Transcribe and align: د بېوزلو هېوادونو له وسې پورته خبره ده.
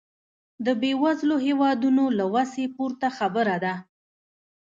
د 0.65 0.67
بېوزلو 0.81 1.35
هېوادونو 1.47 2.03
له 2.17 2.25
وسې 2.33 2.65
پورته 2.75 3.07
خبره 3.17 3.55
ده. 3.63 3.73